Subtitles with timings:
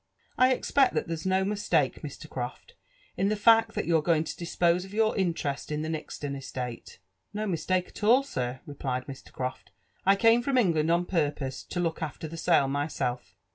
[0.19, 2.27] '* I expect (ha( there's no mis(ake, Mr.
[2.27, 2.71] Crofi,
[3.17, 7.33] in (he fact that you're going to dispose of your interest in the Nixton es(ate?"*'
[7.35, 9.31] No mis(ake atall, sir," replied Mr.
[9.31, 13.35] Croft:*' 1 came from England on purpose (o look after the sale myself."